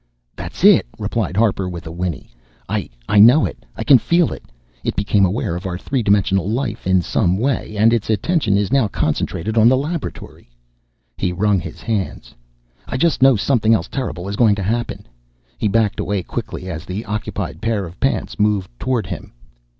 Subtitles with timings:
[0.35, 2.31] "That's it," replied Harper with a whinny.
[2.67, 4.41] "I I know it, I can feel it.
[4.83, 8.73] It became aware of our three dimensional life in some way, and its attention is
[8.73, 10.49] now concentrated on the laboratory!"
[11.19, 12.33] He wrung his hands.
[12.87, 15.05] "I just know something else terrible is going to happen!"
[15.59, 19.33] He backed away quickly as the occupied pair of pants moved toward him.